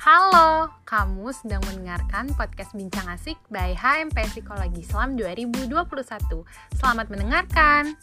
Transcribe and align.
Halo, 0.00 0.72
kamu 0.88 1.28
sedang 1.28 1.60
mendengarkan 1.68 2.32
podcast 2.32 2.72
Bincang 2.72 3.04
Asik 3.04 3.36
by 3.52 3.76
HMP 3.76 4.32
Psikologi 4.32 4.80
Islam 4.80 5.12
2021. 5.12 6.40
Selamat 6.72 7.12
mendengarkan. 7.12 8.00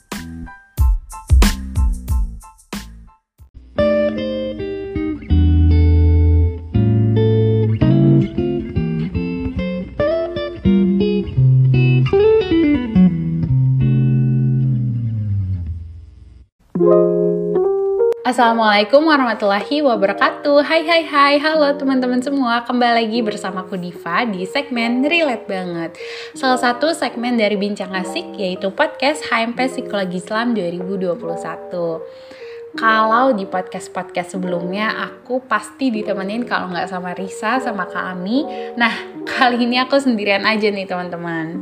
Assalamualaikum 18.37 19.01
warahmatullahi 19.01 19.81
wabarakatuh 19.81 20.61
Hai 20.61 20.85
hai 20.85 21.01
hai, 21.09 21.41
halo 21.41 21.73
teman-teman 21.73 22.21
semua 22.21 22.61
Kembali 22.69 23.01
lagi 23.01 23.25
bersama 23.25 23.65
aku 23.65 23.81
Diva 23.81 24.29
di 24.29 24.45
segmen 24.45 25.01
Relate 25.01 25.49
Banget 25.49 25.97
Salah 26.37 26.61
satu 26.61 26.93
segmen 26.93 27.33
dari 27.33 27.57
Bincang 27.57 27.89
Asik 27.97 28.37
yaitu 28.37 28.69
podcast 28.69 29.25
HMP 29.25 29.57
Psikologi 29.65 30.21
Islam 30.21 30.53
2021 30.53 31.17
kalau 32.77 33.33
di 33.33 33.49
podcast-podcast 33.49 34.37
sebelumnya 34.37 34.93
aku 35.01 35.41
pasti 35.41 35.89
ditemenin 35.89 36.45
kalau 36.45 36.69
nggak 36.69 36.93
sama 36.93 37.17
Risa 37.17 37.57
sama 37.57 37.89
Kak 37.89 38.05
Ami. 38.13 38.45
Nah, 38.77 38.93
kali 39.25 39.65
ini 39.65 39.81
aku 39.81 39.97
sendirian 39.97 40.45
aja 40.45 40.69
nih 40.69 40.85
teman-teman. 40.85 41.57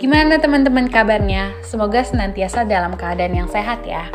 Gimana 0.00 0.40
teman-teman 0.40 0.88
kabarnya? 0.88 1.52
Semoga 1.60 2.00
senantiasa 2.00 2.64
dalam 2.64 2.96
keadaan 2.96 3.36
yang 3.36 3.50
sehat 3.52 3.84
ya. 3.84 4.08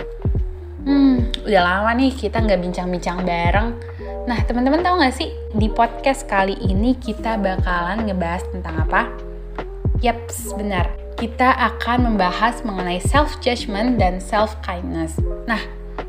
Hmm, 0.81 1.29
udah 1.45 1.61
lama 1.61 1.93
nih 1.93 2.09
kita 2.09 2.41
nggak 2.41 2.57
bincang-bincang 2.57 3.21
bareng. 3.21 3.77
Nah, 4.25 4.39
teman-teman 4.49 4.81
tahu 4.81 4.97
nggak 4.97 5.13
sih 5.13 5.29
di 5.53 5.69
podcast 5.69 6.25
kali 6.25 6.57
ini 6.57 6.97
kita 6.97 7.37
bakalan 7.37 8.09
ngebahas 8.09 8.41
tentang 8.49 8.89
apa? 8.89 9.13
Yaps, 10.01 10.57
benar. 10.57 10.89
Kita 11.21 11.53
akan 11.53 12.09
membahas 12.09 12.65
mengenai 12.65 12.97
self 12.97 13.37
judgment 13.45 14.01
dan 14.01 14.17
self 14.17 14.57
kindness. 14.65 15.21
Nah, 15.45 15.61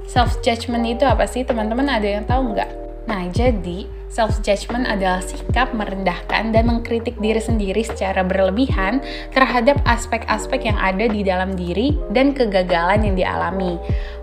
self 0.08 0.40
judgment 0.40 0.88
itu 0.88 1.04
apa 1.04 1.28
sih, 1.28 1.44
teman-teman? 1.44 1.92
Ada 1.92 2.08
yang 2.08 2.24
tahu 2.24 2.56
nggak? 2.56 2.70
Nah, 3.04 3.28
jadi 3.28 3.84
Self-judgment 4.12 4.84
adalah 4.84 5.24
sikap 5.24 5.72
merendahkan 5.72 6.52
dan 6.52 6.68
mengkritik 6.68 7.16
diri 7.16 7.40
sendiri 7.40 7.80
secara 7.80 8.20
berlebihan 8.20 9.00
terhadap 9.32 9.80
aspek-aspek 9.88 10.68
yang 10.68 10.76
ada 10.76 11.08
di 11.08 11.24
dalam 11.24 11.56
diri 11.56 11.96
dan 12.12 12.36
kegagalan 12.36 13.08
yang 13.08 13.16
dialami. 13.16 13.80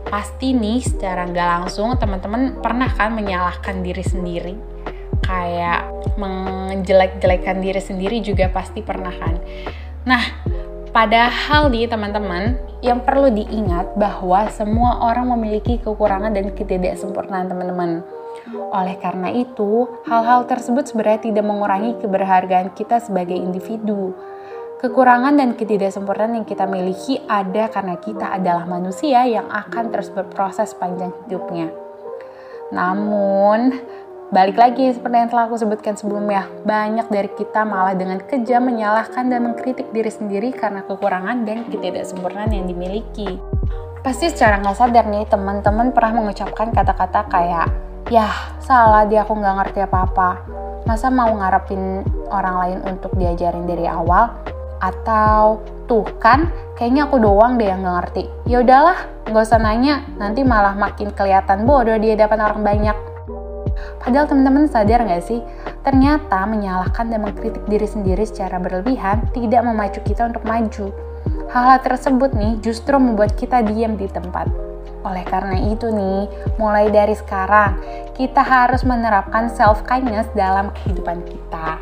Pasti 0.09 0.57
nih 0.57 0.81
secara 0.81 1.29
nggak 1.29 1.47
langsung 1.61 1.93
teman-teman 1.95 2.57
pernah 2.59 2.89
kan 2.89 3.13
menyalahkan 3.13 3.85
diri 3.85 4.01
sendiri? 4.01 4.53
Kayak 5.21 5.85
menjelek-jelekan 6.17 7.61
diri 7.61 7.81
sendiri 7.81 8.17
juga 8.25 8.49
pasti 8.49 8.81
pernah 8.81 9.13
kan? 9.13 9.37
Nah, 10.09 10.23
Padahal 10.89 11.69
nih 11.69 11.85
teman-teman, 11.85 12.57
yang 12.81 13.05
perlu 13.05 13.29
diingat 13.29 13.93
bahwa 13.93 14.49
semua 14.49 14.97
orang 15.05 15.29
memiliki 15.37 15.77
kekurangan 15.77 16.33
dan 16.33 16.49
ketidaksempurnaan 16.49 17.45
teman-teman. 17.45 18.01
Oleh 18.73 18.97
karena 18.97 19.29
itu, 19.29 19.85
hal-hal 20.09 20.49
tersebut 20.49 20.89
sebenarnya 20.89 21.29
tidak 21.29 21.45
mengurangi 21.45 21.93
keberhargaan 22.01 22.73
kita 22.73 22.97
sebagai 23.05 23.37
individu. 23.37 24.17
Kekurangan 24.79 25.35
dan 25.35 25.59
ketidaksempurnaan 25.59 26.39
yang 26.39 26.47
kita 26.47 26.63
miliki 26.63 27.19
ada 27.27 27.67
karena 27.67 27.99
kita 27.99 28.31
adalah 28.31 28.63
manusia 28.63 29.27
yang 29.27 29.51
akan 29.51 29.91
terus 29.91 30.07
berproses 30.07 30.71
panjang 30.71 31.11
hidupnya. 31.27 31.67
Namun, 32.71 33.75
balik 34.31 34.55
lagi 34.55 34.87
seperti 34.95 35.19
yang 35.19 35.27
telah 35.27 35.51
aku 35.51 35.59
sebutkan 35.59 35.99
sebelumnya, 35.99 36.47
banyak 36.63 37.11
dari 37.11 37.27
kita 37.27 37.67
malah 37.67 37.91
dengan 37.91 38.23
kejam 38.23 38.71
menyalahkan 38.71 39.27
dan 39.27 39.51
mengkritik 39.51 39.91
diri 39.91 40.07
sendiri 40.07 40.55
karena 40.55 40.87
kekurangan 40.87 41.43
dan 41.43 41.67
ketidaksempurnaan 41.67 42.55
yang 42.55 42.71
dimiliki. 42.71 43.35
Pasti 43.99 44.31
secara 44.31 44.63
nggak 44.63 44.79
sadar 44.79 45.11
nih 45.11 45.27
teman-teman 45.27 45.91
pernah 45.91 46.23
mengucapkan 46.23 46.71
kata-kata 46.71 47.27
kayak 47.27 47.67
Yah, 48.15 48.55
salah 48.63 49.03
dia 49.03 49.27
aku 49.27 49.35
nggak 49.35 49.55
ngerti 49.59 49.79
apa-apa. 49.83 50.39
Masa 50.87 51.11
mau 51.11 51.35
ngarepin 51.35 52.07
orang 52.31 52.55
lain 52.63 52.79
untuk 52.87 53.11
diajarin 53.19 53.67
dari 53.67 53.83
awal? 53.83 54.55
Atau 54.79 55.63
tuh 55.85 56.07
kan, 56.19 56.51
kayaknya 56.79 57.07
aku 57.07 57.19
doang 57.19 57.59
deh 57.59 57.67
yang 57.67 57.83
nggak 57.83 57.95
ngerti. 58.03 58.23
Ya 58.47 58.63
udahlah, 58.63 58.97
nggak 59.27 59.43
usah 59.43 59.59
nanya, 59.59 60.07
nanti 60.15 60.41
malah 60.43 60.75
makin 60.75 61.11
kelihatan 61.13 61.67
bodoh 61.67 61.99
di 61.99 62.15
hadapan 62.15 62.39
orang 62.47 62.61
banyak. 62.63 62.97
Padahal 63.99 64.27
teman-teman 64.27 64.67
sadar 64.67 65.03
nggak 65.03 65.23
sih, 65.23 65.39
ternyata 65.83 66.43
menyalahkan 66.47 67.11
dan 67.11 67.23
mengkritik 67.23 67.63
diri 67.67 67.87
sendiri 67.87 68.23
secara 68.23 68.59
berlebihan 68.59 69.27
tidak 69.35 69.63
memacu 69.63 69.99
kita 70.03 70.27
untuk 70.27 70.43
maju. 70.43 70.91
Hal-hal 71.51 71.79
tersebut 71.83 72.31
nih 72.35 72.59
justru 72.63 72.95
membuat 72.95 73.35
kita 73.35 73.63
diam 73.65 73.99
di 73.99 74.07
tempat 74.07 74.69
oleh 74.99 75.23
karena 75.23 75.55
itu 75.71 75.87
nih, 75.87 76.27
mulai 76.59 76.91
dari 76.91 77.15
sekarang 77.15 77.79
kita 78.19 78.43
harus 78.43 78.83
menerapkan 78.83 79.47
self 79.47 79.87
kindness 79.87 80.27
dalam 80.35 80.75
kehidupan 80.75 81.23
kita. 81.23 81.79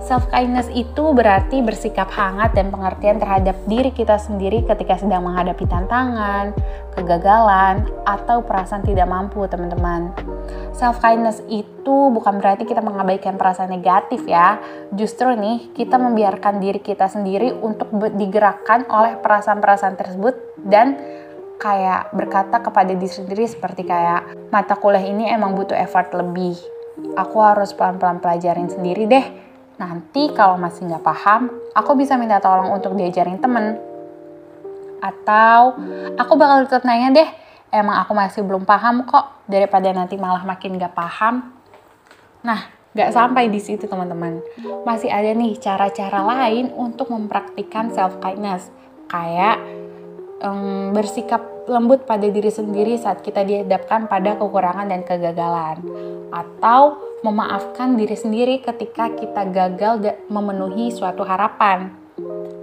Self 0.00 0.32
kindness 0.32 0.72
itu 0.72 1.12
berarti 1.12 1.60
bersikap 1.60 2.08
hangat 2.08 2.56
dan 2.56 2.72
pengertian 2.72 3.20
terhadap 3.20 3.52
diri 3.68 3.92
kita 3.92 4.16
sendiri 4.16 4.64
ketika 4.64 4.96
sedang 4.96 5.28
menghadapi 5.28 5.68
tantangan, 5.68 6.56
kegagalan, 6.96 7.84
atau 8.08 8.40
perasaan 8.40 8.80
tidak 8.80 9.04
mampu, 9.04 9.44
teman-teman. 9.44 10.16
Self 10.72 11.04
kindness 11.04 11.44
itu 11.52 12.08
bukan 12.16 12.40
berarti 12.40 12.64
kita 12.64 12.80
mengabaikan 12.80 13.36
perasaan 13.36 13.68
negatif 13.68 14.24
ya. 14.24 14.56
Justru 14.96 15.36
nih, 15.36 15.76
kita 15.76 16.00
membiarkan 16.00 16.64
diri 16.64 16.80
kita 16.80 17.04
sendiri 17.04 17.52
untuk 17.60 17.92
digerakkan 18.16 18.88
oleh 18.88 19.20
perasaan-perasaan 19.20 20.00
tersebut 20.00 20.34
dan 20.64 20.96
kayak 21.60 22.16
berkata 22.16 22.64
kepada 22.64 22.96
diri 22.96 23.12
sendiri 23.12 23.44
seperti 23.44 23.84
kayak 23.84 24.48
mata 24.48 24.80
kuliah 24.80 25.04
ini 25.04 25.28
emang 25.28 25.52
butuh 25.52 25.76
effort 25.76 26.08
lebih. 26.16 26.56
Aku 27.20 27.44
harus 27.44 27.76
pelan-pelan 27.76 28.24
pelajarin 28.24 28.72
sendiri 28.72 29.04
deh. 29.04 29.49
Nanti 29.80 30.28
kalau 30.36 30.60
masih 30.60 30.84
nggak 30.92 31.00
paham, 31.00 31.48
aku 31.72 31.96
bisa 31.96 32.20
minta 32.20 32.36
tolong 32.36 32.68
untuk 32.76 32.92
diajarin 33.00 33.40
temen. 33.40 33.80
Atau 35.00 35.80
aku 36.20 36.32
bakal 36.36 36.68
tetap 36.68 36.84
nanya 36.84 37.08
deh, 37.16 37.28
emang 37.72 37.96
aku 38.04 38.12
masih 38.12 38.44
belum 38.44 38.68
paham 38.68 39.08
kok, 39.08 39.48
daripada 39.48 39.88
nanti 39.96 40.20
malah 40.20 40.44
makin 40.44 40.76
nggak 40.76 40.92
paham. 40.92 41.56
Nah, 42.44 42.68
nggak 42.92 43.08
sampai 43.08 43.48
di 43.48 43.56
situ 43.56 43.88
teman-teman. 43.88 44.44
Masih 44.84 45.08
ada 45.08 45.32
nih 45.32 45.56
cara-cara 45.56 46.20
lain 46.28 46.76
untuk 46.76 47.08
mempraktikkan 47.08 47.88
self-kindness. 47.88 48.68
Kayak 49.08 49.64
um, 50.44 50.92
bersikap 50.92 51.59
lembut 51.70 52.02
pada 52.02 52.26
diri 52.26 52.50
sendiri 52.50 52.98
saat 52.98 53.22
kita 53.22 53.46
dihadapkan 53.46 54.10
pada 54.10 54.34
kekurangan 54.34 54.90
dan 54.90 55.06
kegagalan, 55.06 55.78
atau 56.34 56.98
memaafkan 57.22 57.94
diri 57.94 58.18
sendiri 58.18 58.58
ketika 58.58 59.14
kita 59.14 59.46
gagal 59.54 60.18
memenuhi 60.26 60.90
suatu 60.90 61.22
harapan, 61.22 61.94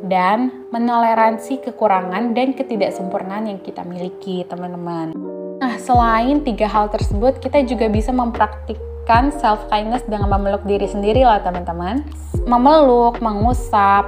dan 0.06 0.68
menoleransi 0.70 1.64
kekurangan 1.64 2.36
dan 2.36 2.54
ketidaksempurnaan 2.54 3.50
yang 3.50 3.60
kita 3.64 3.82
miliki, 3.88 4.44
teman-teman. 4.46 5.16
Nah, 5.58 5.74
selain 5.82 6.46
tiga 6.46 6.70
hal 6.70 6.92
tersebut, 6.94 7.42
kita 7.42 7.66
juga 7.66 7.90
bisa 7.90 8.14
mempraktikkan 8.14 9.34
self 9.34 9.66
kindness 9.74 10.06
dengan 10.06 10.30
memeluk 10.30 10.62
diri 10.70 10.86
sendiri 10.86 11.26
lah, 11.26 11.42
teman-teman. 11.42 12.06
Memeluk, 12.46 13.18
mengusap, 13.20 14.06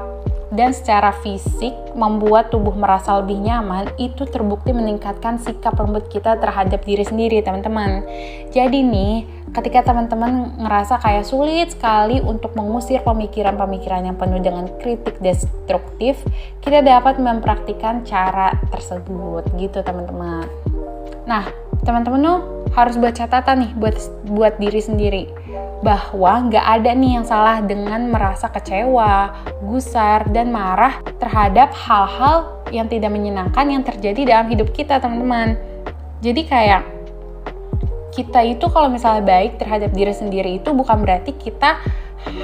dan 0.49 0.73
secara 0.73 1.13
fisik 1.21 1.73
membuat 1.93 2.49
tubuh 2.49 2.73
merasa 2.73 3.21
lebih 3.21 3.37
nyaman 3.37 3.93
itu 4.01 4.25
terbukti 4.25 4.73
meningkatkan 4.73 5.37
sikap 5.37 5.77
lembut 5.77 6.09
kita 6.09 6.41
terhadap 6.41 6.81
diri 6.81 7.05
sendiri 7.05 7.45
teman-teman. 7.45 8.01
Jadi 8.49 8.81
nih 8.81 9.29
ketika 9.53 9.93
teman-teman 9.93 10.57
ngerasa 10.57 11.01
kayak 11.01 11.25
sulit 11.25 11.73
sekali 11.73 12.21
untuk 12.21 12.53
mengusir 12.57 13.01
pemikiran-pemikiran 13.05 14.09
yang 14.09 14.17
penuh 14.17 14.41
dengan 14.41 14.65
kritik 14.81 15.17
destruktif 15.21 16.21
kita 16.61 16.81
dapat 16.81 17.21
mempraktikkan 17.21 18.05
cara 18.05 18.57
tersebut 18.73 19.45
gitu 19.57 19.85
teman-teman. 19.85 20.49
Nah 21.29 21.45
teman-teman 21.85 22.21
tuh 22.25 22.39
harus 22.73 22.95
buat 22.97 23.13
catatan 23.17 23.65
nih 23.65 23.71
buat 23.77 23.95
buat 24.29 24.53
diri 24.61 24.81
sendiri 24.81 25.23
bahwa 25.79 26.51
nggak 26.51 26.65
ada 26.65 26.91
nih 26.91 27.11
yang 27.19 27.25
salah 27.25 27.63
dengan 27.63 28.11
merasa 28.11 28.51
kecewa, 28.51 29.31
gusar, 29.63 30.27
dan 30.31 30.51
marah 30.51 30.99
terhadap 31.19 31.71
hal-hal 31.71 32.59
yang 32.69 32.91
tidak 32.91 33.11
menyenangkan 33.15 33.65
yang 33.67 33.83
terjadi 33.83 34.21
dalam 34.27 34.47
hidup 34.51 34.75
kita, 34.75 34.99
teman-teman. 34.99 35.55
Jadi 36.19 36.41
kayak 36.43 36.83
kita 38.11 38.43
itu 38.43 38.65
kalau 38.67 38.91
misalnya 38.91 39.23
baik 39.23 39.55
terhadap 39.61 39.95
diri 39.95 40.11
sendiri 40.11 40.59
itu 40.59 40.75
bukan 40.75 40.99
berarti 40.99 41.31
kita 41.31 41.79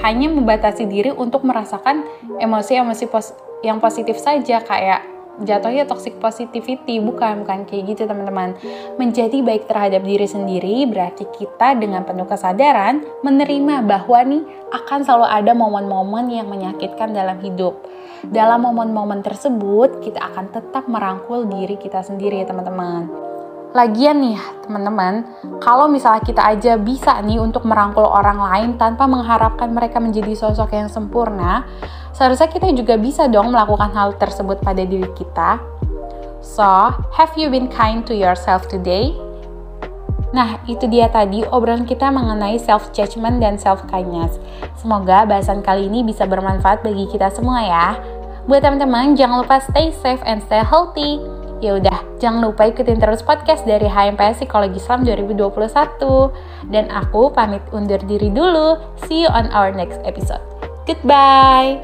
hanya 0.06 0.32
membatasi 0.32 0.88
diri 0.88 1.12
untuk 1.12 1.44
merasakan 1.44 2.08
emosi-emosi 2.40 3.06
pos 3.12 3.36
yang 3.60 3.84
positif 3.84 4.16
saja 4.16 4.64
kayak 4.64 5.15
jatuhnya 5.44 5.84
toxic 5.84 6.16
positivity 6.22 7.02
bukan 7.04 7.44
bukan 7.44 7.68
kayak 7.68 7.92
gitu 7.92 8.08
teman-teman. 8.08 8.56
Menjadi 8.96 9.42
baik 9.44 9.68
terhadap 9.68 10.06
diri 10.06 10.28
sendiri 10.30 10.88
berarti 10.88 11.28
kita 11.28 11.76
dengan 11.76 12.08
penuh 12.08 12.30
kesadaran 12.30 13.04
menerima 13.26 13.84
bahwa 13.84 14.20
nih 14.24 14.44
akan 14.72 15.00
selalu 15.04 15.28
ada 15.28 15.52
momen-momen 15.52 16.32
yang 16.32 16.48
menyakitkan 16.48 17.12
dalam 17.12 17.42
hidup. 17.42 17.76
Dalam 18.26 18.64
momen-momen 18.64 19.26
tersebut 19.26 20.00
kita 20.06 20.22
akan 20.34 20.54
tetap 20.54 20.88
merangkul 20.88 21.50
diri 21.50 21.76
kita 21.76 22.02
sendiri 22.02 22.42
teman-teman 22.46 23.25
Lagian 23.76 24.24
nih 24.24 24.40
teman-teman, 24.64 25.28
kalau 25.60 25.92
misalnya 25.92 26.24
kita 26.24 26.40
aja 26.40 26.80
bisa 26.80 27.20
nih 27.20 27.44
untuk 27.44 27.68
merangkul 27.68 28.08
orang 28.08 28.40
lain 28.40 28.70
tanpa 28.80 29.04
mengharapkan 29.04 29.68
mereka 29.68 30.00
menjadi 30.00 30.32
sosok 30.32 30.72
yang 30.72 30.88
sempurna, 30.88 31.68
seharusnya 32.16 32.48
kita 32.48 32.72
juga 32.72 32.96
bisa 32.96 33.28
dong 33.28 33.52
melakukan 33.52 33.92
hal 33.92 34.16
tersebut 34.16 34.64
pada 34.64 34.80
diri 34.80 35.12
kita. 35.20 35.60
So, 36.40 36.64
have 37.20 37.36
you 37.36 37.52
been 37.52 37.68
kind 37.68 38.08
to 38.08 38.16
yourself 38.16 38.72
today? 38.72 39.12
Nah, 40.32 40.56
itu 40.72 40.88
dia 40.88 41.12
tadi 41.12 41.44
obrolan 41.44 41.84
kita 41.84 42.08
mengenai 42.16 42.56
self-judgment 42.56 43.44
dan 43.44 43.60
self-kindness. 43.60 44.40
Semoga 44.80 45.28
bahasan 45.28 45.60
kali 45.60 45.92
ini 45.92 46.08
bisa 46.08 46.24
bermanfaat 46.24 46.80
bagi 46.80 47.12
kita 47.12 47.28
semua 47.28 47.60
ya. 47.60 48.00
Buat 48.48 48.64
teman-teman, 48.64 49.20
jangan 49.20 49.44
lupa 49.44 49.60
stay 49.60 49.92
safe 50.00 50.24
and 50.24 50.40
stay 50.48 50.64
healthy. 50.64 51.20
Ya 51.66 51.74
udah, 51.82 52.22
jangan 52.22 52.46
lupa 52.46 52.70
ikutin 52.70 53.02
terus 53.02 53.26
podcast 53.26 53.66
dari 53.66 53.90
HMPS 53.90 54.46
Psikologi 54.46 54.78
Islam 54.78 55.02
2021. 55.02 56.70
Dan 56.70 56.94
aku 56.94 57.34
pamit 57.34 57.66
undur 57.74 57.98
diri 58.06 58.30
dulu. 58.30 58.78
See 59.10 59.26
you 59.26 59.30
on 59.34 59.50
our 59.50 59.74
next 59.74 59.98
episode. 60.06 60.46
Goodbye. 60.86 61.82